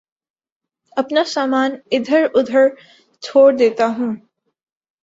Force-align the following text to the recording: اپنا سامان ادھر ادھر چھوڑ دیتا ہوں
اپنا 0.97 1.23
سامان 1.27 1.75
ادھر 1.91 2.27
ادھر 2.33 2.67
چھوڑ 3.23 3.51
دیتا 3.53 3.87
ہوں 3.97 4.15